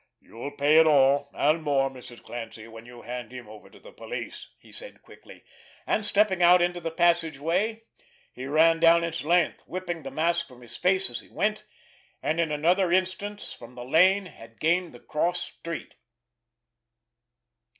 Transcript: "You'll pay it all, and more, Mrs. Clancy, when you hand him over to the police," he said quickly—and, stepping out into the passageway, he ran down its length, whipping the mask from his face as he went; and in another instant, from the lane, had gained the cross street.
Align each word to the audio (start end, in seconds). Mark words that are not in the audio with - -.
"You'll 0.19 0.49
pay 0.49 0.79
it 0.79 0.87
all, 0.87 1.29
and 1.31 1.61
more, 1.61 1.87
Mrs. 1.91 2.23
Clancy, 2.23 2.67
when 2.67 2.87
you 2.87 3.03
hand 3.03 3.31
him 3.31 3.47
over 3.47 3.69
to 3.69 3.79
the 3.79 3.91
police," 3.91 4.49
he 4.57 4.71
said 4.71 5.03
quickly—and, 5.03 6.03
stepping 6.03 6.41
out 6.41 6.59
into 6.59 6.81
the 6.81 6.89
passageway, 6.89 7.83
he 8.33 8.47
ran 8.47 8.79
down 8.79 9.03
its 9.03 9.23
length, 9.23 9.61
whipping 9.67 10.01
the 10.01 10.09
mask 10.09 10.47
from 10.47 10.61
his 10.61 10.75
face 10.75 11.11
as 11.11 11.19
he 11.19 11.29
went; 11.29 11.65
and 12.23 12.39
in 12.39 12.51
another 12.51 12.91
instant, 12.91 13.41
from 13.59 13.73
the 13.73 13.85
lane, 13.85 14.25
had 14.25 14.59
gained 14.59 14.91
the 14.91 14.99
cross 14.99 15.39
street. 15.39 15.93